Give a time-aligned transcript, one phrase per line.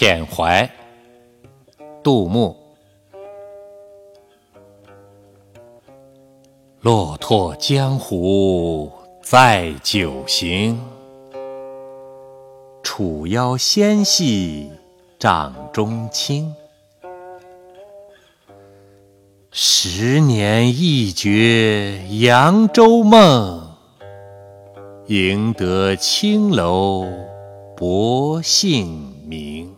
[0.00, 0.66] 遣怀，
[2.02, 2.56] 杜牧。
[6.80, 8.90] 落拓江湖
[9.22, 10.80] 在酒行，
[12.82, 14.70] 楚腰纤细
[15.18, 16.50] 掌中轻。
[19.50, 23.70] 十年一觉扬州梦，
[25.08, 27.06] 赢得青楼
[27.76, 29.76] 薄幸名。